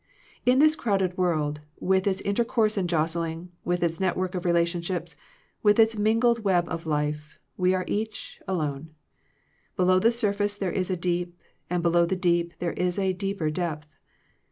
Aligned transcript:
In 0.47 0.57
this 0.57 0.75
crowded 0.75 1.15
world, 1.15 1.59
with 1.79 2.07
its 2.07 2.21
inter 2.21 2.43
course 2.43 2.75
and 2.75 2.89
jostling, 2.89 3.51
with 3.63 3.83
its 3.83 3.99
network 3.99 4.33
of 4.33 4.45
relationships, 4.45 5.15
with 5.61 5.77
its 5.77 5.95
mingled 5.95 6.43
web 6.43 6.67
of 6.69 6.87
life, 6.87 7.37
we 7.55 7.75
are 7.75 7.85
each 7.87 8.41
alone. 8.47 8.95
Below 9.75 9.99
the 9.99 10.11
surface 10.11 10.55
there 10.55 10.71
is 10.71 10.89
a 10.89 10.97
deep, 10.97 11.39
and 11.69 11.83
below 11.83 12.07
the 12.07 12.15
deep 12.15 12.55
there 12.57 12.73
is 12.73 12.97
a 12.97 13.13
deeper 13.13 13.51
depth. 13.51 13.87